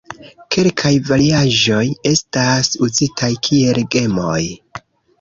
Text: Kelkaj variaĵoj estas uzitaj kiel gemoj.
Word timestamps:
Kelkaj 0.53 0.93
variaĵoj 1.09 1.83
estas 2.13 2.73
uzitaj 2.91 3.33
kiel 3.49 3.87
gemoj. 3.99 4.45